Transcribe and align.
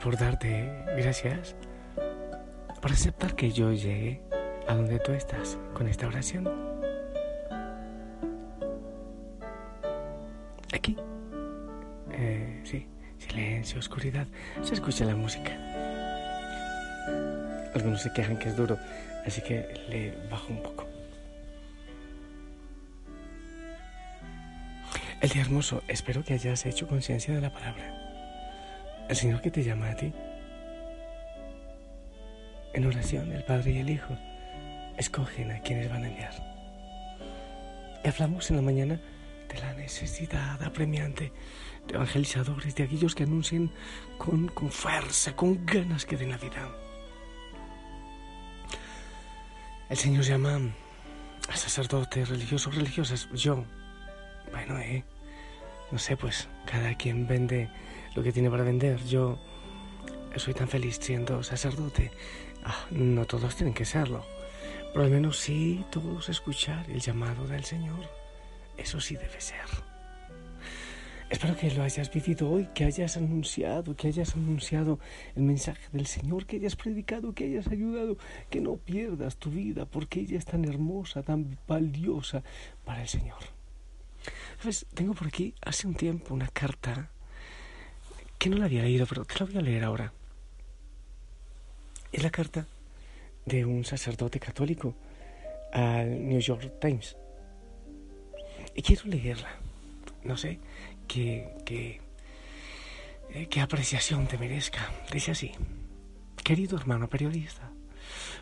Por 0.00 0.16
darte 0.16 0.72
gracias 0.96 1.54
por 2.80 2.90
aceptar 2.90 3.36
que 3.36 3.52
yo 3.52 3.72
llegue 3.72 4.22
a 4.66 4.74
donde 4.74 4.98
tú 4.98 5.12
estás 5.12 5.58
con 5.74 5.86
esta 5.86 6.06
oración. 6.06 6.48
Aquí. 10.72 10.96
Eh, 12.10 12.62
sí, 12.64 12.86
silencio, 13.18 13.78
oscuridad. 13.78 14.26
Se 14.62 14.74
escucha 14.74 15.04
la 15.04 15.14
música. 15.14 15.52
Algunos 17.74 18.02
se 18.02 18.12
quejan 18.12 18.38
que 18.38 18.48
es 18.48 18.56
duro, 18.56 18.78
así 19.26 19.42
que 19.42 19.68
le 19.88 20.28
bajo 20.30 20.52
un 20.52 20.62
poco. 20.62 20.86
El 25.20 25.28
día 25.28 25.42
hermoso, 25.42 25.82
espero 25.86 26.24
que 26.24 26.34
hayas 26.34 26.64
hecho 26.66 26.88
conciencia 26.88 27.34
de 27.34 27.40
la 27.40 27.52
palabra. 27.52 28.01
El 29.12 29.18
Señor 29.18 29.42
que 29.42 29.50
te 29.50 29.62
llama 29.62 29.90
a 29.90 29.94
ti. 29.94 30.10
En 32.72 32.86
oración, 32.86 33.30
el 33.30 33.44
Padre 33.44 33.72
y 33.72 33.78
el 33.80 33.90
Hijo 33.90 34.16
escogen 34.96 35.50
a 35.50 35.60
quienes 35.60 35.90
van 35.90 36.04
a 36.04 36.08
enviar. 36.08 36.32
Y 38.02 38.08
hablamos 38.08 38.48
en 38.48 38.56
la 38.56 38.62
mañana 38.62 38.98
de 39.50 39.60
la 39.60 39.74
necesidad 39.74 40.62
apremiante 40.62 41.30
de 41.86 41.94
evangelizadores, 41.94 42.74
de 42.74 42.84
aquellos 42.84 43.14
que 43.14 43.24
anuncien 43.24 43.70
con, 44.16 44.48
con 44.48 44.70
fuerza, 44.70 45.36
con 45.36 45.66
ganas 45.66 46.06
que 46.06 46.16
den 46.16 46.30
la 46.30 46.38
vida. 46.38 46.74
El 49.90 49.96
Señor 49.98 50.24
llama 50.24 50.58
a 51.50 51.56
sacerdotes 51.56 52.30
religiosos, 52.30 52.74
religiosas. 52.74 53.28
Yo, 53.34 53.62
bueno, 54.52 54.78
eh, 54.78 55.04
no 55.90 55.98
sé, 55.98 56.16
pues 56.16 56.48
cada 56.64 56.94
quien 56.94 57.26
vende 57.26 57.68
lo 58.14 58.22
que 58.22 58.32
tiene 58.32 58.50
para 58.50 58.64
vender. 58.64 59.02
Yo 59.04 59.38
soy 60.36 60.54
tan 60.54 60.68
feliz 60.68 60.98
siendo 61.00 61.42
sacerdote. 61.42 62.10
Ah, 62.64 62.86
no 62.90 63.24
todos 63.26 63.56
tienen 63.56 63.74
que 63.74 63.84
serlo, 63.84 64.24
pero 64.92 65.04
al 65.04 65.10
menos 65.10 65.38
sí 65.38 65.84
todos 65.90 66.28
escuchar 66.28 66.88
el 66.90 67.00
llamado 67.00 67.46
del 67.46 67.64
Señor. 67.64 68.08
Eso 68.76 69.00
sí 69.00 69.16
debe 69.16 69.40
ser. 69.40 69.66
Espero 71.28 71.56
que 71.56 71.70
lo 71.70 71.82
hayas 71.82 72.12
vivido 72.12 72.50
hoy, 72.50 72.68
que 72.74 72.84
hayas 72.84 73.16
anunciado, 73.16 73.96
que 73.96 74.08
hayas 74.08 74.34
anunciado 74.34 74.98
el 75.34 75.44
mensaje 75.44 75.80
del 75.90 76.06
Señor, 76.06 76.44
que 76.44 76.56
hayas 76.56 76.76
predicado, 76.76 77.32
que 77.32 77.44
hayas 77.44 77.68
ayudado, 77.68 78.18
que 78.50 78.60
no 78.60 78.76
pierdas 78.76 79.38
tu 79.38 79.50
vida 79.50 79.86
porque 79.86 80.20
ella 80.20 80.36
es 80.36 80.44
tan 80.44 80.66
hermosa, 80.66 81.22
tan 81.22 81.58
valiosa 81.66 82.42
para 82.84 83.00
el 83.00 83.08
Señor. 83.08 83.38
¿Sabes? 84.58 84.86
Tengo 84.92 85.14
por 85.14 85.28
aquí 85.28 85.54
hace 85.62 85.86
un 85.86 85.94
tiempo 85.94 86.34
una 86.34 86.48
carta 86.48 87.10
que 88.42 88.50
no 88.50 88.56
la 88.56 88.64
había 88.64 88.82
leído, 88.82 89.06
pero 89.06 89.24
te 89.24 89.38
la 89.38 89.46
voy 89.46 89.56
a 89.56 89.60
leer 89.60 89.84
ahora. 89.84 90.12
Es 92.10 92.24
la 92.24 92.30
carta 92.30 92.66
de 93.46 93.64
un 93.64 93.84
sacerdote 93.84 94.40
católico 94.40 94.96
al 95.72 96.28
New 96.28 96.40
York 96.40 96.80
Times. 96.80 97.16
Y 98.74 98.82
quiero 98.82 99.04
leerla. 99.04 99.48
No 100.24 100.36
sé 100.36 100.58
qué, 101.06 101.54
qué, 101.64 102.00
eh, 103.30 103.46
qué 103.46 103.60
apreciación 103.60 104.26
te 104.26 104.36
merezca. 104.36 104.90
Dice 105.12 105.30
así. 105.30 105.52
Querido 106.42 106.76
hermano 106.76 107.08
periodista, 107.08 107.70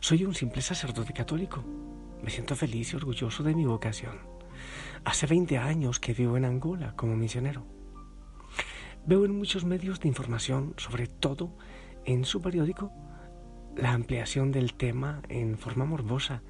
soy 0.01 0.25
un 0.25 0.35
simple 0.35 0.63
sacerdote 0.63 1.13
católico. 1.13 1.63
Me 2.23 2.31
siento 2.31 2.57
feliz 2.57 2.95
y 2.95 2.97
orgulloso 2.97 3.43
de 3.43 3.55
mi 3.55 3.67
vocación. 3.67 4.19
Hace 5.05 5.27
20 5.27 5.59
años 5.59 6.01
que 6.01 6.15
vivo 6.15 6.39
en 6.39 6.47
Angola 6.47 6.95
como 6.97 7.17
misionero. 7.17 7.80
Veo 9.07 9.25
en 9.25 9.37
muchos 9.37 9.65
medios 9.65 10.01
de 10.01 10.09
información, 10.09 10.75
sobre 10.77 11.07
todo 11.07 11.57
en 12.05 12.25
su 12.25 12.41
periódico, 12.41 12.93
la 13.77 13.93
ampliación 13.93 14.53
del 14.53 14.75
tema 14.75 15.23
en 15.29 15.57
forma 15.57 15.85
morbosa, 15.85 16.43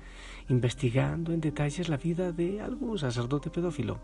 investigando 0.49 1.33
en 1.33 1.41
detalles 1.41 1.89
la 1.89 1.97
vida 1.97 2.33
de 2.33 2.61
algún 2.61 2.99
sacerdote 2.99 3.51
pedófilo. 3.51 4.01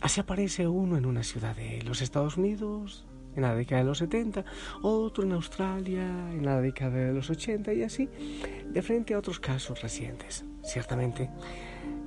Así 0.00 0.20
aparece 0.20 0.66
uno 0.66 0.96
en 0.96 1.06
una 1.06 1.22
ciudad 1.22 1.54
de 1.54 1.82
los 1.82 2.02
Estados 2.02 2.36
Unidos 2.36 3.06
en 3.36 3.42
la 3.42 3.54
década 3.54 3.82
de 3.82 3.88
los 3.88 3.98
70, 3.98 4.44
otro 4.82 5.24
en 5.24 5.32
Australia 5.32 6.04
en 6.32 6.44
la 6.44 6.60
década 6.60 6.98
de 6.98 7.12
los 7.12 7.30
80 7.30 7.72
y 7.72 7.82
así, 7.82 8.08
de 8.68 8.82
frente 8.82 9.14
a 9.14 9.18
otros 9.18 9.40
casos 9.40 9.80
recientes. 9.80 10.44
Ciertamente, 10.62 11.30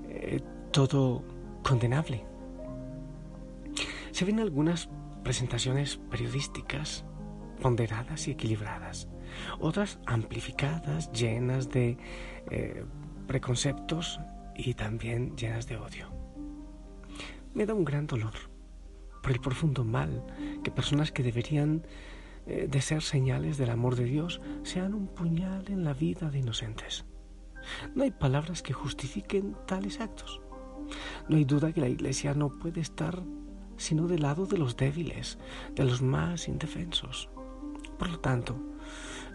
eh, 0.09 0.41
todo 0.71 1.23
condenable. 1.63 2.23
Se 4.11 4.23
ven 4.23 4.39
algunas 4.39 4.89
presentaciones 5.25 5.97
periodísticas 5.97 7.03
ponderadas 7.59 8.27
y 8.27 8.31
equilibradas, 8.31 9.09
otras 9.59 9.99
amplificadas, 10.05 11.11
llenas 11.11 11.69
de 11.69 11.97
eh, 12.51 12.85
preconceptos 13.27 14.19
y 14.55 14.75
también 14.75 15.35
llenas 15.35 15.67
de 15.67 15.77
odio. 15.77 16.11
Me 17.55 17.65
da 17.65 17.73
un 17.73 17.85
gran 17.85 18.05
dolor 18.05 18.33
por 19.23 19.31
el 19.31 19.39
profundo 19.39 19.83
mal 19.83 20.23
que 20.63 20.69
personas 20.69 21.11
que 21.11 21.23
deberían 21.23 21.87
eh, 22.45 22.67
de 22.69 22.81
ser 22.81 23.01
señales 23.01 23.57
del 23.57 23.71
amor 23.71 23.95
de 23.95 24.03
Dios 24.03 24.41
sean 24.61 24.93
un 24.93 25.07
puñal 25.07 25.65
en 25.69 25.83
la 25.83 25.93
vida 25.93 26.29
de 26.29 26.37
inocentes. 26.37 27.03
No 27.95 28.03
hay 28.03 28.11
palabras 28.11 28.61
que 28.61 28.73
justifiquen 28.73 29.55
tales 29.65 29.99
actos. 29.99 30.39
No 31.27 31.37
hay 31.37 31.45
duda 31.45 31.73
que 31.73 31.81
la 31.81 31.89
Iglesia 31.89 32.35
no 32.35 32.49
puede 32.49 32.81
estar 32.81 33.23
sino 33.77 34.07
del 34.07 34.21
lado 34.21 34.45
de 34.45 34.57
los 34.57 34.77
débiles, 34.77 35.37
de 35.73 35.83
los 35.83 36.01
más 36.01 36.47
indefensos. 36.47 37.29
Por 37.97 38.09
lo 38.09 38.19
tanto, 38.19 38.55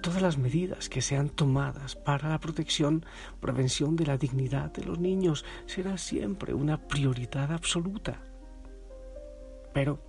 todas 0.02 0.22
las 0.22 0.38
medidas 0.38 0.88
que 0.88 1.02
sean 1.02 1.28
tomadas 1.28 1.96
para 1.96 2.28
la 2.28 2.40
protección, 2.40 3.04
prevención 3.40 3.96
de 3.96 4.06
la 4.06 4.18
dignidad 4.18 4.72
de 4.72 4.84
los 4.84 4.98
niños 4.98 5.44
será 5.66 5.98
siempre 5.98 6.54
una 6.54 6.88
prioridad 6.88 7.52
absoluta. 7.52 8.22
Pero 9.72 10.02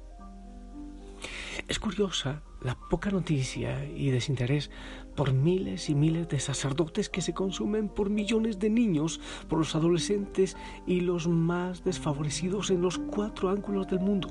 es 1.67 1.79
curiosa 1.79 2.41
la 2.61 2.75
poca 2.75 3.09
noticia 3.09 3.85
y 3.85 4.11
desinterés 4.11 4.69
por 5.15 5.33
miles 5.33 5.89
y 5.89 5.95
miles 5.95 6.29
de 6.29 6.39
sacerdotes 6.39 7.09
que 7.09 7.21
se 7.21 7.33
consumen 7.33 7.89
por 7.89 8.09
millones 8.09 8.59
de 8.59 8.69
niños, 8.69 9.19
por 9.49 9.59
los 9.59 9.75
adolescentes 9.75 10.55
y 10.85 11.01
los 11.01 11.27
más 11.27 11.83
desfavorecidos 11.83 12.69
en 12.69 12.81
los 12.81 12.99
cuatro 12.99 13.49
ángulos 13.49 13.87
del 13.87 13.99
mundo. 13.99 14.29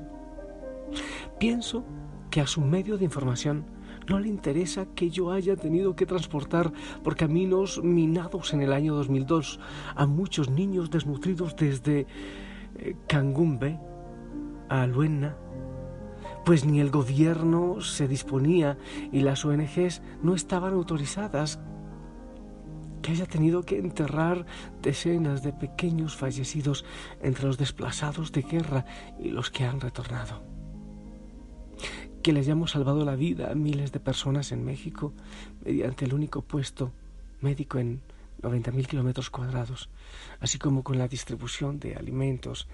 Pienso 1.38 1.84
que 2.30 2.40
a 2.40 2.46
su 2.46 2.60
medio 2.60 2.96
de 2.96 3.04
información 3.04 3.66
no 4.08 4.18
le 4.18 4.28
interesa 4.28 4.86
que 4.94 5.10
yo 5.10 5.32
haya 5.32 5.56
tenido 5.56 5.94
que 5.94 6.06
transportar 6.06 6.72
por 7.02 7.16
caminos 7.16 7.82
minados 7.82 8.52
en 8.54 8.62
el 8.62 8.72
año 8.72 8.94
2002 8.94 9.60
a 9.94 10.06
muchos 10.06 10.50
niños 10.50 10.90
desnutridos 10.90 11.54
desde 11.56 12.06
eh, 12.78 12.96
Cangumbe 13.06 13.78
a 14.68 14.86
Luena 14.86 15.36
pues 16.44 16.64
ni 16.64 16.80
el 16.80 16.90
gobierno 16.90 17.80
se 17.80 18.08
disponía 18.08 18.78
y 19.12 19.20
las 19.20 19.44
ONGs 19.44 20.02
no 20.22 20.34
estaban 20.34 20.72
autorizadas 20.72 21.60
que 23.02 23.12
haya 23.12 23.26
tenido 23.26 23.62
que 23.62 23.78
enterrar 23.78 24.46
decenas 24.82 25.42
de 25.42 25.52
pequeños 25.52 26.16
fallecidos 26.16 26.84
entre 27.22 27.46
los 27.46 27.58
desplazados 27.58 28.32
de 28.32 28.42
guerra 28.42 28.84
y 29.18 29.30
los 29.30 29.50
que 29.50 29.64
han 29.64 29.80
retornado. 29.80 30.42
Que 32.22 32.32
le 32.32 32.40
hayamos 32.40 32.72
salvado 32.72 33.04
la 33.04 33.16
vida 33.16 33.50
a 33.50 33.54
miles 33.54 33.92
de 33.92 34.00
personas 34.00 34.52
en 34.52 34.64
México 34.64 35.14
mediante 35.64 36.04
el 36.04 36.12
único 36.12 36.42
puesto 36.42 36.92
médico 37.40 37.78
en 37.78 38.02
90.000 38.42 38.86
kilómetros 38.86 39.30
cuadrados, 39.30 39.88
así 40.40 40.58
como 40.58 40.82
con 40.82 40.98
la 40.98 41.08
distribución 41.08 41.78
de 41.80 41.96
alimentos 41.96 42.68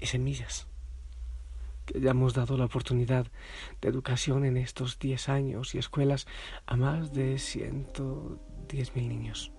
y 0.00 0.06
semillas 0.06 0.66
que 1.90 1.98
hayamos 1.98 2.34
dado 2.34 2.56
la 2.56 2.66
oportunidad 2.66 3.26
de 3.80 3.88
educación 3.88 4.44
en 4.44 4.56
estos 4.56 4.98
10 4.98 5.28
años 5.28 5.74
y 5.74 5.78
escuelas 5.78 6.26
a 6.66 6.76
más 6.76 7.12
de 7.12 7.34
110.000 7.34 9.08
niños. 9.08 9.52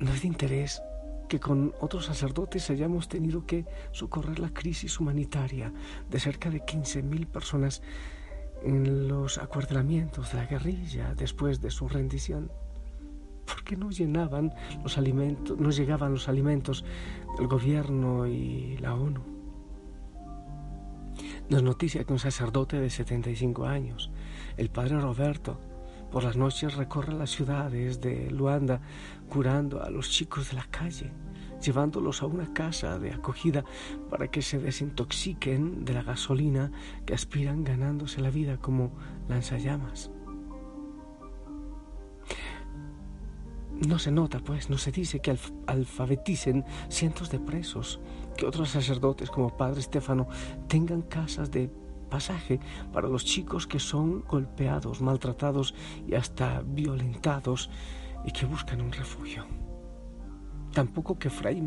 No 0.00 0.12
es 0.12 0.22
de 0.22 0.28
interés 0.28 0.82
que 1.28 1.38
con 1.40 1.74
otros 1.80 2.06
sacerdotes 2.06 2.70
hayamos 2.70 3.08
tenido 3.08 3.46
que 3.46 3.64
socorrer 3.92 4.38
la 4.38 4.52
crisis 4.52 4.98
humanitaria 5.00 5.72
de 6.10 6.20
cerca 6.20 6.50
de 6.50 6.60
15.000 6.60 7.26
personas 7.26 7.82
en 8.62 9.08
los 9.08 9.38
acuartelamientos 9.38 10.32
de 10.32 10.38
la 10.38 10.46
guerrilla 10.46 11.14
después 11.14 11.60
de 11.60 11.70
su 11.70 11.88
rendición. 11.88 12.50
porque 13.46 13.76
no 13.76 13.90
llenaban 13.90 14.54
los 14.82 14.96
alimentos, 14.96 15.58
no 15.58 15.70
llegaban 15.70 16.12
los 16.12 16.28
alimentos 16.30 16.82
del 17.36 17.46
gobierno 17.46 18.26
y 18.26 18.78
la 18.78 18.94
ONU? 18.94 19.33
Nos 21.50 21.62
noticia 21.62 22.04
que 22.04 22.12
un 22.12 22.18
sacerdote 22.18 22.80
de 22.80 22.88
75 22.88 23.66
años, 23.66 24.10
el 24.56 24.70
padre 24.70 24.98
Roberto, 24.98 25.60
por 26.10 26.24
las 26.24 26.38
noches 26.38 26.74
recorre 26.74 27.12
las 27.12 27.30
ciudades 27.30 28.00
de 28.00 28.30
Luanda 28.30 28.80
curando 29.28 29.82
a 29.82 29.90
los 29.90 30.08
chicos 30.08 30.50
de 30.50 30.56
la 30.56 30.64
calle, 30.70 31.12
llevándolos 31.60 32.22
a 32.22 32.26
una 32.26 32.54
casa 32.54 32.98
de 32.98 33.12
acogida 33.12 33.62
para 34.08 34.28
que 34.28 34.40
se 34.40 34.58
desintoxiquen 34.58 35.84
de 35.84 35.92
la 35.92 36.02
gasolina 36.02 36.72
que 37.04 37.12
aspiran 37.12 37.62
ganándose 37.62 38.22
la 38.22 38.30
vida 38.30 38.56
como 38.56 38.92
lanzallamas. 39.28 40.10
No 43.86 43.98
se 43.98 44.12
nota, 44.12 44.38
pues, 44.38 44.70
no 44.70 44.78
se 44.78 44.92
dice 44.92 45.20
que 45.20 45.36
alfabeticen 45.66 46.64
cientos 46.88 47.30
de 47.30 47.40
presos, 47.40 48.00
que 48.36 48.46
otros 48.46 48.70
sacerdotes 48.70 49.30
como 49.30 49.56
Padre 49.56 49.80
Estefano 49.80 50.28
tengan 50.68 51.02
casas 51.02 51.50
de 51.50 51.70
pasaje 52.10 52.60
para 52.92 53.08
los 53.08 53.24
chicos 53.24 53.66
que 53.66 53.80
son 53.80 54.22
golpeados, 54.22 55.00
maltratados 55.00 55.74
y 56.06 56.14
hasta 56.14 56.62
violentados 56.64 57.70
y 58.24 58.30
que 58.30 58.46
buscan 58.46 58.80
un 58.80 58.92
refugio. 58.92 59.46
Tampoco 60.72 61.18
que 61.18 61.30
Fray 61.30 61.62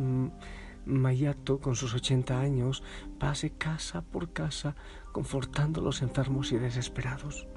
Mayato, 0.85 1.59
con 1.59 1.75
sus 1.75 1.93
80 1.93 2.39
años, 2.39 2.83
pase 3.19 3.51
casa 3.51 4.01
por 4.01 4.31
casa 4.31 4.75
confortando 5.11 5.81
a 5.81 5.83
los 5.83 6.01
enfermos 6.01 6.51
y 6.51 6.57
desesperados. 6.57 7.47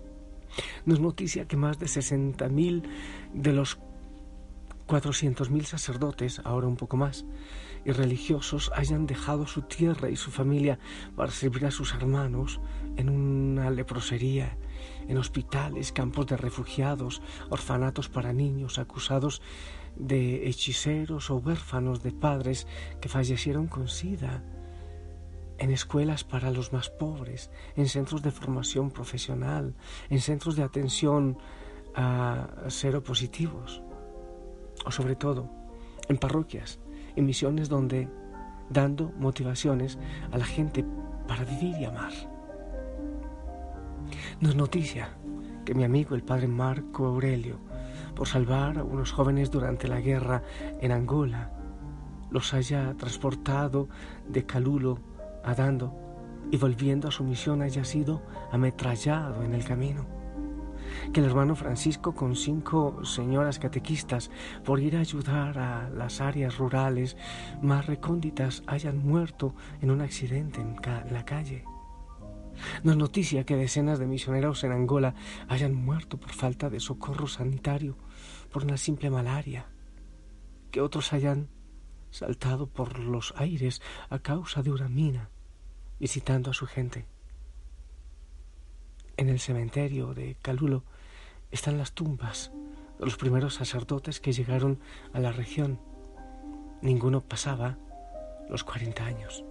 No 0.84 0.94
es 0.94 1.00
noticia 1.00 1.46
que 1.46 1.56
más 1.56 1.78
de 1.78 1.86
60.000 1.86 2.82
de 3.34 3.52
los 3.52 3.78
400.000 4.88 5.64
sacerdotes, 5.64 6.40
ahora 6.44 6.66
un 6.66 6.76
poco 6.76 6.96
más, 6.96 7.24
y 7.84 7.92
religiosos 7.92 8.70
hayan 8.74 9.06
dejado 9.06 9.46
su 9.46 9.62
tierra 9.62 10.10
y 10.10 10.16
su 10.16 10.30
familia 10.30 10.78
para 11.16 11.30
servir 11.30 11.66
a 11.66 11.70
sus 11.70 11.94
hermanos 11.94 12.60
en 12.96 13.08
una 13.08 13.70
leprosería, 13.70 14.56
en 15.08 15.16
hospitales, 15.16 15.92
campos 15.92 16.26
de 16.26 16.36
refugiados, 16.36 17.22
orfanatos 17.48 18.08
para 18.08 18.32
niños 18.32 18.78
acusados 18.78 19.42
de 19.96 20.48
hechiceros 20.48 21.30
o 21.30 21.36
huérfanos 21.36 22.02
de 22.02 22.12
padres 22.12 22.66
que 23.00 23.08
fallecieron 23.08 23.66
con 23.66 23.88
sida, 23.88 24.42
en 25.58 25.70
escuelas 25.70 26.24
para 26.24 26.50
los 26.50 26.72
más 26.72 26.88
pobres, 26.88 27.50
en 27.76 27.86
centros 27.86 28.22
de 28.22 28.30
formación 28.30 28.90
profesional, 28.90 29.74
en 30.08 30.20
centros 30.20 30.56
de 30.56 30.62
atención 30.62 31.36
a 31.94 32.48
seropositivos, 32.68 33.82
o 34.86 34.90
sobre 34.90 35.16
todo 35.16 35.50
en 36.08 36.16
parroquias, 36.16 36.80
en 37.20 37.26
misiones 37.26 37.68
donde 37.68 38.08
dando 38.70 39.12
motivaciones 39.18 39.98
a 40.32 40.38
la 40.38 40.44
gente 40.44 40.84
para 41.28 41.44
vivir 41.44 41.76
y 41.78 41.84
amar. 41.84 42.12
Nos 44.40 44.56
noticia 44.56 45.10
que 45.64 45.74
mi 45.74 45.84
amigo 45.84 46.14
el 46.14 46.22
padre 46.22 46.48
Marco 46.48 47.06
Aurelio, 47.06 47.58
por 48.14 48.26
salvar 48.26 48.78
a 48.78 48.84
unos 48.84 49.12
jóvenes 49.12 49.50
durante 49.50 49.86
la 49.86 50.00
guerra 50.00 50.42
en 50.80 50.92
Angola, 50.92 51.52
los 52.30 52.54
haya 52.54 52.94
transportado 52.96 53.88
de 54.28 54.46
Calulo 54.46 54.98
a 55.44 55.54
Dando 55.54 55.94
y 56.50 56.56
volviendo 56.56 57.08
a 57.08 57.12
su 57.12 57.22
misión 57.22 57.62
haya 57.62 57.84
sido 57.84 58.22
ametrallado 58.50 59.42
en 59.42 59.54
el 59.54 59.64
camino. 59.64 60.19
Que 61.12 61.20
el 61.20 61.26
hermano 61.26 61.56
Francisco 61.56 62.14
con 62.14 62.36
cinco 62.36 63.04
señoras 63.04 63.58
catequistas 63.58 64.30
por 64.64 64.80
ir 64.80 64.96
a 64.96 65.00
ayudar 65.00 65.58
a 65.58 65.90
las 65.90 66.20
áreas 66.20 66.58
rurales 66.58 67.16
más 67.62 67.86
recónditas 67.86 68.62
hayan 68.66 68.98
muerto 68.98 69.54
en 69.80 69.90
un 69.90 70.00
accidente 70.00 70.60
en 70.60 70.76
la 71.12 71.24
calle 71.24 71.64
no 72.82 72.92
es 72.92 72.96
noticia 72.96 73.44
que 73.44 73.56
decenas 73.56 73.98
de 73.98 74.06
misioneros 74.06 74.64
en 74.64 74.72
Angola 74.72 75.14
hayan 75.48 75.74
muerto 75.74 76.18
por 76.18 76.32
falta 76.32 76.70
de 76.70 76.80
socorro 76.80 77.26
sanitario, 77.26 77.96
por 78.52 78.64
una 78.64 78.76
simple 78.76 79.10
malaria, 79.10 79.66
que 80.70 80.80
otros 80.80 81.12
hayan 81.12 81.48
saltado 82.10 82.66
por 82.66 82.98
los 82.98 83.34
aires 83.36 83.80
a 84.08 84.18
causa 84.18 84.62
de 84.62 84.72
una 84.72 84.88
mina, 84.88 85.30
visitando 85.98 86.50
a 86.50 86.54
su 86.54 86.66
gente. 86.66 87.06
En 89.20 89.28
el 89.28 89.38
cementerio 89.38 90.14
de 90.14 90.34
Calulo 90.40 90.82
están 91.50 91.76
las 91.76 91.92
tumbas 91.92 92.52
de 92.98 93.04
los 93.04 93.18
primeros 93.18 93.56
sacerdotes 93.56 94.18
que 94.18 94.32
llegaron 94.32 94.80
a 95.12 95.20
la 95.20 95.30
región. 95.30 95.78
Ninguno 96.80 97.20
pasaba 97.20 97.76
los 98.48 98.64
cuarenta 98.64 99.04
años. 99.04 99.44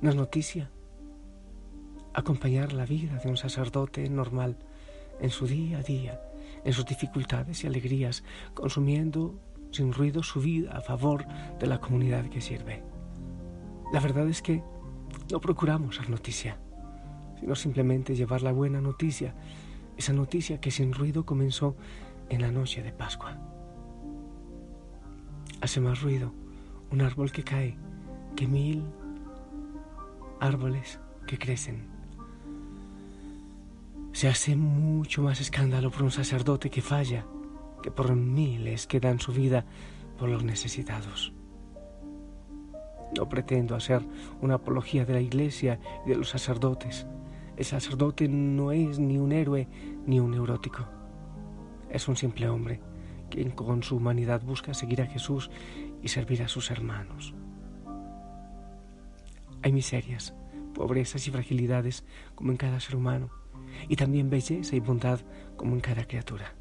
No 0.00 0.08
es 0.08 0.16
noticia 0.16 0.70
acompañar 2.14 2.72
la 2.72 2.86
vida 2.86 3.18
de 3.22 3.28
un 3.28 3.36
sacerdote 3.36 4.08
normal 4.08 4.56
en 5.20 5.28
su 5.28 5.46
día 5.46 5.80
a 5.80 5.82
día, 5.82 6.18
en 6.64 6.72
sus 6.72 6.86
dificultades 6.86 7.62
y 7.62 7.66
alegrías, 7.66 8.24
consumiendo 8.54 9.38
sin 9.70 9.92
ruido 9.92 10.22
su 10.22 10.40
vida 10.40 10.78
a 10.78 10.80
favor 10.80 11.26
de 11.58 11.66
la 11.66 11.78
comunidad 11.78 12.24
que 12.30 12.40
sirve. 12.40 12.82
La 13.92 14.00
verdad 14.00 14.26
es 14.30 14.40
que 14.40 14.62
no 15.30 15.42
procuramos 15.42 15.96
ser 15.96 16.08
noticia, 16.08 16.56
sino 17.40 17.54
simplemente 17.54 18.14
llevar 18.14 18.42
la 18.42 18.52
buena 18.52 18.80
noticia, 18.80 19.34
esa 19.96 20.12
noticia 20.12 20.60
que 20.60 20.70
sin 20.70 20.92
ruido 20.92 21.24
comenzó 21.26 21.74
en 22.28 22.42
la 22.42 22.50
noche 22.50 22.82
de 22.82 22.92
Pascua. 22.92 23.38
Hace 25.60 25.80
más 25.80 26.00
ruido 26.00 26.32
un 26.90 27.00
árbol 27.00 27.32
que 27.32 27.42
cae 27.42 27.76
que 28.36 28.46
mil 28.46 28.84
árboles 30.40 30.98
que 31.26 31.38
crecen. 31.38 31.88
Se 34.12 34.28
hace 34.28 34.56
mucho 34.56 35.22
más 35.22 35.40
escándalo 35.40 35.90
por 35.90 36.02
un 36.02 36.10
sacerdote 36.10 36.70
que 36.70 36.82
falla 36.82 37.24
que 37.82 37.90
por 37.90 38.14
miles 38.14 38.86
que 38.86 39.00
dan 39.00 39.20
su 39.20 39.32
vida 39.32 39.64
por 40.18 40.28
los 40.28 40.44
necesitados. 40.44 41.32
No 43.16 43.28
pretendo 43.28 43.74
hacer 43.74 44.02
una 44.40 44.54
apología 44.54 45.04
de 45.04 45.14
la 45.14 45.20
iglesia 45.20 45.80
y 46.04 46.10
de 46.10 46.16
los 46.16 46.28
sacerdotes. 46.28 47.06
El 47.60 47.66
sacerdote 47.66 48.26
no 48.26 48.72
es 48.72 48.98
ni 48.98 49.18
un 49.18 49.32
héroe 49.32 49.68
ni 50.06 50.18
un 50.18 50.30
neurótico. 50.30 50.88
Es 51.90 52.08
un 52.08 52.16
simple 52.16 52.48
hombre 52.48 52.80
quien 53.28 53.50
con 53.50 53.82
su 53.82 53.96
humanidad 53.96 54.40
busca 54.40 54.72
seguir 54.72 55.02
a 55.02 55.06
Jesús 55.06 55.50
y 56.02 56.08
servir 56.08 56.42
a 56.42 56.48
sus 56.48 56.70
hermanos. 56.70 57.34
Hay 59.60 59.72
miserias, 59.72 60.32
pobrezas 60.72 61.28
y 61.28 61.30
fragilidades 61.30 62.02
como 62.34 62.50
en 62.50 62.56
cada 62.56 62.80
ser 62.80 62.96
humano 62.96 63.28
y 63.90 63.96
también 63.96 64.30
belleza 64.30 64.74
y 64.74 64.80
bondad 64.80 65.20
como 65.58 65.74
en 65.74 65.82
cada 65.82 66.06
criatura. 66.06 66.54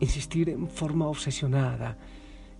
Insistir 0.00 0.48
en 0.48 0.68
forma 0.68 1.06
obsesionada 1.06 1.96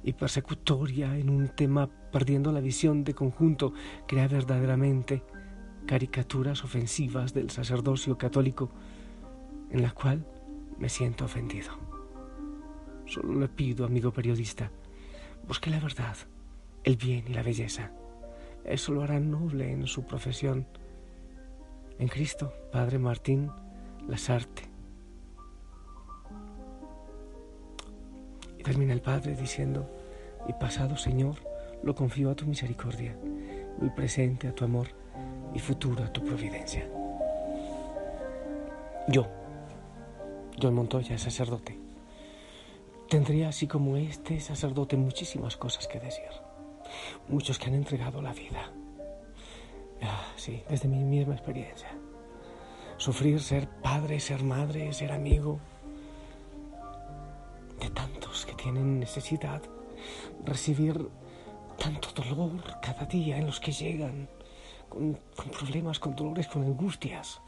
y 0.05 0.13
persecutoria 0.13 1.19
en 1.19 1.31
un 1.31 1.49
tema 1.49 1.89
perdiendo 2.13 2.53
la 2.53 2.61
visión 2.61 3.03
de 3.03 3.15
conjunto 3.15 3.73
crea 4.07 4.29
verdaderamente 4.29 5.25
caricaturas 5.87 6.65
ofensivas 6.65 7.33
del 7.33 7.51
sacerdocio 7.51 8.19
católico 8.19 8.71
en 9.71 9.83
la 9.83 9.93
cual 9.93 10.27
me 10.79 10.89
siento 10.89 11.25
ofendido. 11.25 11.73
Solo 13.07 13.39
le 13.39 13.49
pido, 13.49 13.87
amigo 13.87 14.13
periodista, 14.13 14.71
busque 15.47 15.71
la 15.71 15.81
verdad, 15.81 16.17
el 16.85 16.97
bien 16.97 17.25
y 17.29 17.35
la 17.35 17.43
belleza. 17.43 17.93
Eso 18.65 18.93
lo 18.93 19.03
hará 19.03 19.21
noble 19.21 19.71
en 19.71 19.87
su 19.87 20.05
profesión 20.05 20.67
en 21.99 22.09
Cristo, 22.09 22.53
Padre 22.73 22.99
Martín 22.99 23.51
Lasarte. 24.09 24.63
Y 28.59 28.63
termina 28.63 28.93
el 28.93 29.01
Padre 29.01 29.37
diciendo, 29.37 29.89
mi 30.47 30.53
pasado 30.53 30.97
Señor 30.97 31.37
lo 31.83 31.95
confío 31.95 32.31
a 32.31 32.35
tu 32.35 32.45
misericordia, 32.47 33.17
mi 33.81 33.89
presente 33.91 34.49
a 34.49 34.55
tu 34.55 34.65
amor 34.65 34.89
y 35.57 35.59
futuro 35.59 36.05
a 36.05 36.13
tu 36.13 36.23
providencia. 36.23 36.87
Yo, 39.09 39.27
John 40.61 40.75
Montoya, 40.75 41.19
sacerdote, 41.19 41.79
tendría 43.09 43.49
así 43.49 43.67
como 43.67 43.97
este 43.97 44.41
sacerdote 44.41 44.97
muchísimas 44.97 45.57
cosas 45.57 45.89
que 45.89 45.99
decir, 45.99 46.31
muchos 47.29 47.59
que 47.59 47.67
han 47.67 47.75
entregado 47.75 48.21
la 48.21 48.33
vida 48.33 48.71
Ah, 50.03 50.27
sí, 50.37 50.63
desde 50.69 50.89
mi 50.89 51.03
misma 51.03 51.35
experiencia. 51.35 51.89
Sufrir 52.99 53.41
ser 53.41 53.69
padre, 53.69 54.21
ser 54.21 54.43
madre, 54.43 54.93
ser 54.93 55.13
amigo 55.13 55.59
de 57.81 57.91
tantos 57.91 58.47
que 58.47 58.55
tienen 58.55 59.01
necesidad. 59.01 59.63
Recibir 60.45 61.09
tanto 61.79 62.11
dolor 62.13 62.63
cada 62.81 63.07
día 63.07 63.39
en 63.39 63.47
los 63.47 63.61
que 63.61 63.73
llegan 63.73 64.29
con, 64.89 65.19
problemas, 65.53 65.99
con 65.99 66.15
dolores, 66.15 66.47
con 66.49 66.63
angustias. 66.63 67.41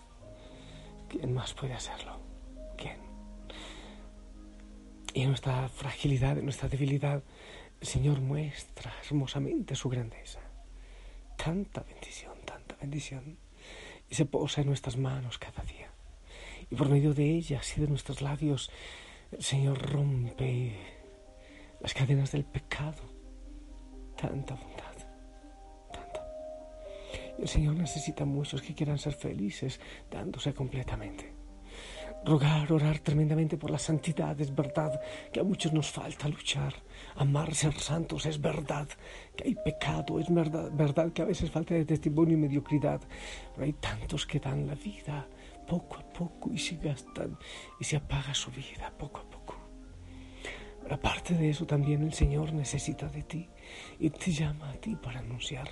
¿Quién 1.09 1.33
más 1.33 1.55
puede 1.55 1.75
hacerlo? 1.75 2.19
¿Quién? 2.77 2.99
Y 5.15 5.23
en 5.23 5.29
nuestra 5.29 5.69
fragilidad, 5.69 6.39
en 6.39 6.45
nuestra 6.45 6.69
debilidad, 6.69 7.23
el 7.81 7.87
Señor 7.87 8.21
muestra 8.21 8.93
hermosamente 9.07 9.75
su 9.75 9.89
grandeza. 9.89 10.41
Tanta 11.37 11.83
bendición 11.83 12.39
bendición 12.81 13.37
y 14.09 14.15
se 14.15 14.25
posa 14.25 14.61
en 14.63 14.69
nuestras 14.69 14.97
manos 14.97 15.39
cada 15.39 15.63
día. 15.65 15.91
Y 16.71 16.75
por 16.75 16.89
medio 16.89 17.15
de 17.15 17.25
ellas 17.25 17.77
y 17.77 17.81
de 17.81 17.89
nuestros 17.89 18.23
labios, 18.23 18.71
el 19.33 19.43
Señor 19.43 19.79
rompe 19.93 20.77
las 21.81 21.95
cadenas 21.95 22.33
del 22.33 22.45
pecado 22.45 23.03
tanta 24.17 24.57
tanta. 24.57 24.78
El 27.39 27.47
Señor 27.49 27.77
necesita 27.77 28.25
muchos 28.25 28.63
que 28.63 28.75
quieran 28.75 28.99
ser 28.99 29.13
felices 29.13 29.81
dándose 30.11 30.53
completamente. 30.53 31.33
Rogar, 32.25 32.73
orar 32.73 32.99
tremendamente 32.99 33.57
por 33.57 33.71
la 33.71 33.79
santidad, 33.79 34.39
es 34.41 34.53
verdad 34.53 35.01
que 35.33 35.39
a 35.39 35.45
muchos 35.45 35.73
nos 35.73 35.89
falta 35.89 36.29
luchar. 36.29 36.75
Amar, 37.15 37.55
ser 37.55 37.75
santos, 37.75 38.27
es 38.27 38.41
verdad 38.41 38.89
que 39.37 39.45
hay 39.45 39.55
pecado, 39.55 40.19
es 40.19 40.33
verdad, 40.35 40.71
verdad 40.73 41.13
que 41.13 41.23
a 41.23 41.27
veces 41.27 41.51
falta 41.51 41.75
de 41.75 41.85
testimonio 41.85 42.35
y 42.35 42.41
mediocridad. 42.41 43.01
Pero 43.55 43.65
hay 43.65 43.73
tantos 43.75 44.27
que 44.27 44.41
dan 44.41 44.67
la 44.67 44.75
vida 44.75 45.29
poco 45.69 45.97
a 45.99 46.13
poco 46.13 46.51
y 46.53 46.59
se 46.59 46.77
gastan 46.77 47.39
y 47.79 47.85
se 47.85 47.97
apaga 47.97 48.35
su 48.35 48.51
vida 48.51 48.93
poco 48.99 49.21
a 49.21 49.31
poco. 49.31 49.55
Pero 50.83 50.95
aparte 50.97 51.35
de 51.35 51.51
eso 51.51 51.67
también 51.67 52.03
el 52.03 52.15
Señor 52.15 52.53
necesita 52.53 53.09
de 53.09 53.23
ti 53.23 53.49
y 54.01 54.11
te 54.11 54.33
llama 54.33 54.71
a 54.71 54.75
ti 54.75 54.97
para 54.97 55.21
anunciar 55.21 55.69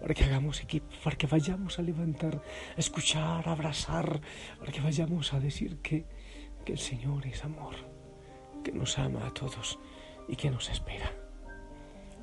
para 0.00 0.14
que 0.14 0.24
hagamos 0.24 0.62
equipo, 0.62 0.86
para 1.02 1.16
que 1.16 1.26
vayamos 1.26 1.78
a 1.78 1.82
levantar, 1.82 2.42
a 2.76 2.80
escuchar, 2.80 3.48
a 3.48 3.52
abrazar, 3.52 4.20
para 4.58 4.72
que 4.72 4.80
vayamos 4.80 5.32
a 5.34 5.40
decir 5.40 5.78
que, 5.78 6.06
que 6.64 6.72
el 6.72 6.78
Señor 6.78 7.26
es 7.26 7.44
amor, 7.44 7.74
que 8.62 8.72
nos 8.72 8.98
ama 8.98 9.26
a 9.26 9.34
todos 9.34 9.78
y 10.28 10.36
que 10.36 10.50
nos 10.50 10.68
espera. 10.68 11.12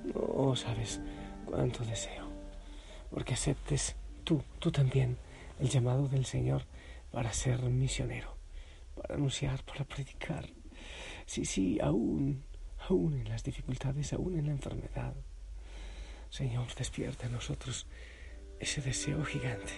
No 0.04 0.56
sabes 0.56 1.02
cuánto 1.46 1.84
deseo, 1.84 2.30
porque 3.10 3.34
aceptes 3.34 3.96
tú, 4.24 4.44
tú 4.60 4.72
también, 4.72 5.18
el 5.60 5.70
llamado 5.70 6.08
del 6.08 6.26
Señor 6.26 6.64
para 7.12 7.34
ser 7.34 7.62
misionero, 7.64 8.38
para 8.96 9.16
anunciar, 9.16 9.64
para 9.64 9.84
predicar. 9.86 10.50
Sí, 11.26 11.46
sí, 11.46 11.80
aún, 11.82 12.44
aún 12.88 13.16
en 13.16 13.30
las 13.30 13.44
dificultades, 13.44 14.14
aún 14.14 14.38
en 14.38 14.46
la 14.46 14.52
enfermedad 14.52 15.16
Señor, 16.36 16.68
despierta 16.78 17.28
en 17.28 17.32
nosotros 17.32 17.88
ese 18.60 18.82
deseo 18.82 19.24
gigante. 19.24 19.72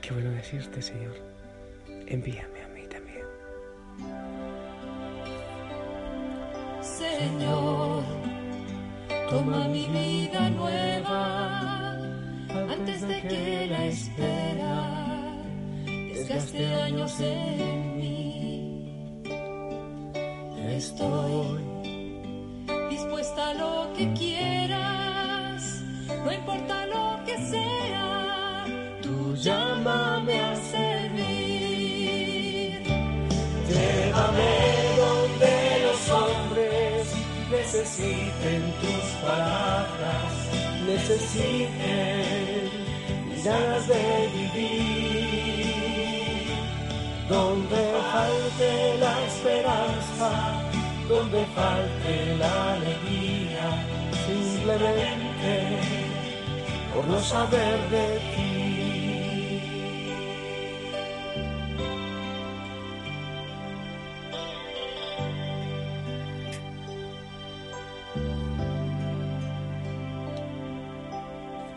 Qué 0.00 0.12
bueno 0.12 0.32
decirte, 0.32 0.82
Señor, 0.82 1.14
envíame 2.08 2.60
a 2.60 2.68
mí 2.74 2.84
también. 2.88 3.24
Señor, 6.80 8.02
toma 9.30 9.68
mi 9.68 9.86
vida 9.86 10.50
nueva 10.50 11.92
antes 12.68 13.06
de 13.06 13.22
que 13.28 13.66
la 13.68 13.84
espera 13.86 15.36
desgaste 15.86 16.66
años 16.66 17.20
en 17.20 17.96
mí. 17.96 19.22
Estoy 20.66 21.71
quieras, 24.18 25.82
no 26.24 26.32
importa 26.32 26.86
lo 26.86 27.24
que 27.24 27.36
sea, 27.38 28.64
tú 29.02 29.34
llámame 29.36 30.40
a 30.40 30.56
servir. 30.56 31.22
Llévame 33.68 34.54
donde 35.04 35.54
los 35.86 36.08
hombres 36.10 37.12
necesiten 37.50 38.62
tus 38.80 39.04
palabras, 39.26 40.32
necesiten 40.86 42.70
ganas 43.44 43.88
de 43.88 44.28
vivir, 44.36 45.72
donde 47.28 47.80
falte 48.12 48.98
la 48.98 49.14
esperanza 49.26 50.28
donde 51.08 51.44
falte 51.54 52.36
la 52.36 52.72
alegría, 52.74 53.68
simplemente 54.62 55.80
por 56.94 57.06
no 57.06 57.20
saber 57.20 57.90
de 57.90 58.20
ti. 58.36 58.58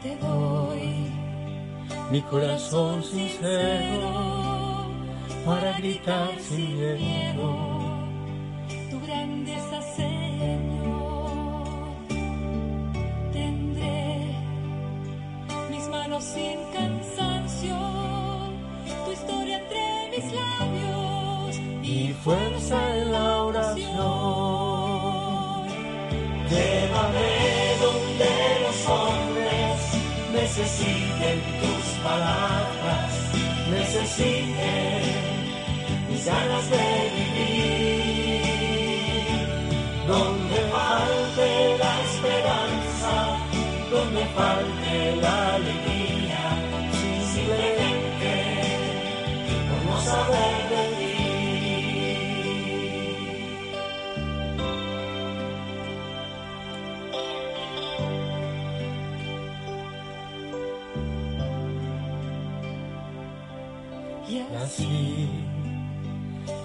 Te 0.03 0.15
doy 0.17 1.11
mi 2.11 2.21
corazón 2.21 3.03
sincero 3.03 4.11
para 5.43 5.77
gritar 5.79 6.39
sin 6.39 6.77
miedo 6.77 7.75
fuerza 22.25 22.77
en 22.97 23.11
la 23.11 23.43
oración. 23.43 23.85
Llévame 26.49 27.31
donde 27.85 28.31
los 28.63 28.79
hombres 28.87 29.77
necesiten 30.33 31.37
tus 31.61 31.85
palabras, 32.03 33.11
necesiten 33.69 35.14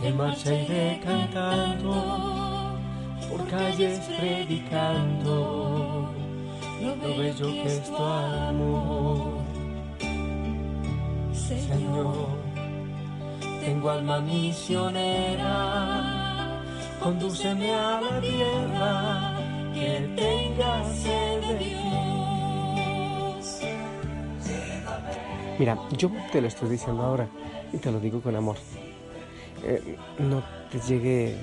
en 0.03 0.17
marcha 0.17 0.55
iré 0.55 1.01
cantando 1.05 1.93
por 3.29 3.47
calles 3.49 3.99
predicando 4.19 6.15
lo 6.83 6.97
bello 6.97 7.47
que 7.47 7.67
es 7.67 7.85
tu 7.85 7.97
amor 7.97 9.41
Señor 11.33 12.29
tengo 13.65 13.91
alma 13.91 14.21
misionera 14.21 15.53
condúceme 17.03 17.75
a 17.75 18.01
la 18.01 18.21
tierra 18.21 19.37
que 19.75 20.11
tenga 20.17 20.85
sed 20.95 21.41
de 21.43 21.59
Dios 21.59 21.91
Mira, 25.59 25.77
yo 25.99 26.11
te 26.33 26.41
lo 26.41 26.49
estoy 26.49 26.71
diciendo 26.71 27.03
ahora 27.03 27.29
y 27.71 27.77
te 27.77 27.93
lo 27.93 28.01
digo 28.01 28.23
con 28.23 28.35
amor. 28.35 28.57
Eh, 29.65 29.97
no 30.19 30.43
te 30.71 30.81
llegue 30.81 31.37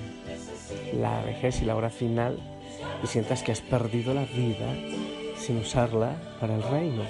la 0.93 1.21
vejez 1.21 1.61
y 1.61 1.65
la 1.65 1.75
hora 1.75 1.89
final 1.89 2.37
y 3.03 3.07
sientas 3.07 3.43
que 3.43 3.51
has 3.51 3.61
perdido 3.61 4.13
la 4.13 4.25
vida 4.25 4.73
sin 5.37 5.57
usarla 5.57 6.15
para 6.39 6.55
el 6.55 6.63
reino, 6.63 7.03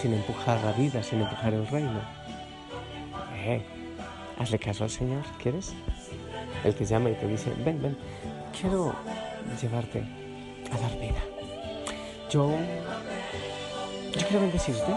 sin 0.00 0.14
empujar 0.14 0.62
la 0.64 0.72
vida, 0.72 1.02
sin 1.02 1.20
empujar 1.20 1.54
el 1.54 1.66
reino. 1.66 2.00
Eh, 3.36 3.62
hazle 4.38 4.58
caso 4.58 4.84
al 4.84 4.90
Señor, 4.90 5.22
¿quieres? 5.40 5.72
Él 6.64 6.74
te 6.74 6.84
llama 6.84 7.10
y 7.10 7.14
te 7.14 7.26
dice, 7.26 7.52
ven, 7.64 7.80
ven, 7.82 7.96
quiero 8.58 8.94
llevarte 9.60 10.02
a 10.70 10.78
dar 10.78 10.98
vida. 10.98 11.22
Yo, 12.30 12.50
yo 14.12 14.26
quiero 14.26 14.40
bendecirte 14.40 14.92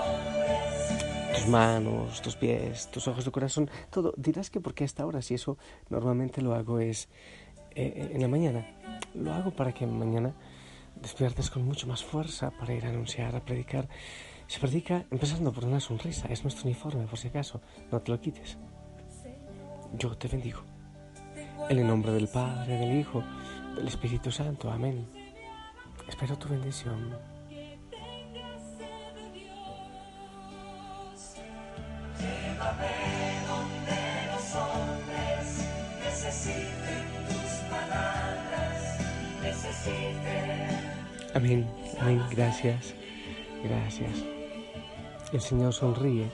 tus 1.35 1.47
manos, 1.47 2.21
tus 2.21 2.35
pies, 2.35 2.89
tus 2.91 3.07
ojos, 3.07 3.25
tu 3.25 3.31
corazón, 3.31 3.69
todo. 3.89 4.13
Dirás 4.17 4.49
que 4.49 4.61
porque 4.61 4.83
a 4.83 4.85
esta 4.85 5.05
hora, 5.05 5.21
si 5.21 5.33
eso 5.33 5.57
normalmente 5.89 6.41
lo 6.41 6.55
hago 6.55 6.79
es 6.79 7.09
eh, 7.75 8.11
en 8.13 8.21
la 8.21 8.27
mañana. 8.27 8.65
Lo 9.13 9.33
hago 9.33 9.51
para 9.51 9.73
que 9.73 9.85
mañana 9.85 10.33
despiertes 11.01 11.49
con 11.49 11.65
mucho 11.65 11.87
más 11.87 12.03
fuerza 12.03 12.51
para 12.51 12.73
ir 12.73 12.85
a 12.85 12.89
anunciar, 12.89 13.35
a 13.35 13.43
predicar. 13.43 13.87
Se 14.47 14.59
predica 14.59 15.05
empezando 15.11 15.51
por 15.51 15.65
una 15.65 15.79
sonrisa, 15.79 16.27
es 16.29 16.43
nuestro 16.43 16.65
uniforme, 16.65 17.05
por 17.05 17.17
si 17.17 17.27
acaso, 17.27 17.61
no 17.91 17.99
te 18.01 18.11
lo 18.11 18.19
quites. 18.19 18.57
Yo 19.93 20.15
te 20.17 20.27
bendigo. 20.27 20.61
En 21.69 21.79
el 21.79 21.87
nombre 21.87 22.11
del 22.11 22.27
Padre, 22.27 22.77
del 22.77 22.99
Hijo, 22.99 23.23
del 23.75 23.87
Espíritu 23.87 24.31
Santo. 24.31 24.69
Amén. 24.71 25.05
Espero 26.07 26.37
tu 26.37 26.47
bendición. 26.47 27.34
Amén, 41.33 41.67
amén, 41.99 42.21
gracias, 42.31 42.93
gracias. 43.63 44.11
El 45.33 45.41
Señor 45.41 45.73
sonríe 45.73 46.27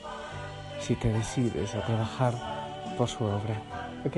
si 0.80 0.96
te 0.96 1.12
decides 1.12 1.74
a 1.76 1.86
trabajar 1.86 2.34
por 2.98 3.08
su 3.08 3.24
obra, 3.24 3.62
¿ok? 4.06 4.14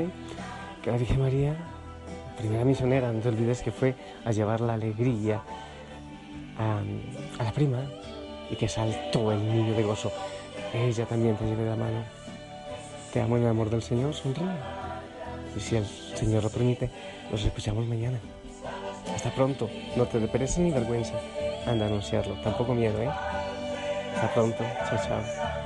Que 0.82 0.92
la 0.92 0.98
Virgen 0.98 1.22
María, 1.22 1.56
primera 2.38 2.66
misionera, 2.66 3.12
no 3.12 3.20
te 3.22 3.30
olvides 3.30 3.62
que 3.62 3.72
fue 3.72 3.96
a 4.26 4.32
llevar 4.32 4.62
la 4.62 4.74
alegría 4.74 5.42
a, 6.58 6.82
a 7.40 7.44
la 7.44 7.52
prima 7.54 7.80
y 8.50 8.56
que 8.56 8.68
saltó 8.68 9.32
el 9.32 9.40
niño 9.48 9.74
de 9.74 9.84
gozo. 9.84 10.12
Ella 10.74 11.06
también 11.06 11.38
te 11.38 11.46
lleve 11.46 11.66
la 11.66 11.76
mano. 11.76 12.04
Te 13.14 13.22
amo 13.22 13.38
en 13.38 13.44
el 13.44 13.50
amor 13.50 13.70
del 13.70 13.82
Señor, 13.82 14.14
sonríe. 14.14 14.83
Y 15.56 15.60
si 15.60 15.76
el 15.76 15.86
Señor 16.16 16.44
lo 16.44 16.50
permite, 16.50 16.90
nos 17.32 17.44
escuchamos 17.44 17.86
mañana. 17.86 18.20
Hasta 19.14 19.34
pronto. 19.34 19.70
No 19.96 20.06
te 20.06 20.20
dé 20.20 20.28
pereza 20.28 20.60
ni 20.62 20.72
vergüenza. 20.72 21.14
Anda 21.66 21.86
a 21.86 21.88
anunciarlo. 21.88 22.36
Tampoco 22.42 22.74
miedo, 22.74 23.02
¿eh? 23.02 23.10
Hasta 24.16 24.34
pronto. 24.34 24.64
Chao, 24.90 25.00
chao. 25.08 25.63